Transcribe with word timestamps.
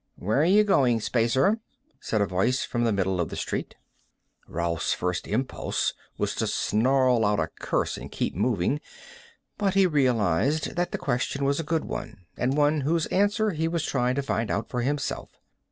"Where 0.15 0.41
are 0.41 0.45
you 0.45 0.63
going, 0.63 0.99
Spacer?" 0.99 1.59
said 1.99 2.21
a 2.21 2.25
voice 2.25 2.63
from 2.63 2.85
the 2.85 2.91
middle 2.91 3.21
of 3.21 3.29
the 3.29 3.35
street. 3.35 3.75
Rolf's 4.47 4.93
first 4.93 5.27
impulse 5.27 5.93
was 6.17 6.33
to 6.37 6.47
snarl 6.47 7.23
out 7.23 7.39
a 7.39 7.49
curse 7.59 7.97
and 7.97 8.11
keep 8.11 8.33
moving, 8.33 8.81
but 9.59 9.75
he 9.75 9.85
realized 9.85 10.75
that 10.75 10.91
the 10.91 10.97
question 10.97 11.45
was 11.45 11.59
a 11.59 11.63
good 11.63 11.85
one 11.85 12.25
and 12.35 12.57
one 12.57 12.81
whose 12.81 13.05
answer 13.11 13.51
he 13.51 13.67
was 13.67 13.83
trying 13.85 14.15
to 14.15 14.23
find 14.23 14.49
out 14.49 14.69
for 14.69 14.81
himself. 14.81 15.37